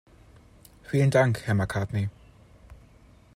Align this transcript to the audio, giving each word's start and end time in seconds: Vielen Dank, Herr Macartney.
Vielen 0.81 1.11
Dank, 1.11 1.43
Herr 1.45 1.53
Macartney. 1.53 2.09